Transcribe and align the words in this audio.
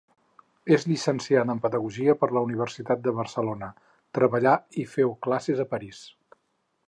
És 0.75 0.85
llicenciada 0.91 1.55
en 1.57 1.59
Pedagogia 1.65 2.15
per 2.23 2.29
la 2.37 2.43
Universitat 2.47 3.03
de 3.09 3.13
Barcelona, 3.19 3.69
treballà 4.19 4.53
i 4.85 4.87
feu 4.95 5.15
classes 5.27 5.65
a 5.65 5.67
París. 5.75 6.01